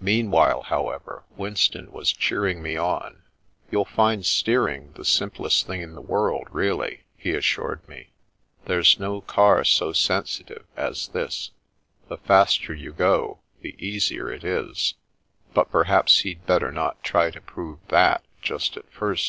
[0.00, 3.22] Meanwhile, however, Winston was cheering me on."
[3.72, 8.10] You'll find steering the simplest thing in the world, really," he assured me."
[8.66, 11.50] There's no car so My Lesson 37 sensitive as this.
[12.06, 14.94] The faster you go, the easier it IS"
[15.54, 19.26] But, perhaps he'd better not try to prove that, just at first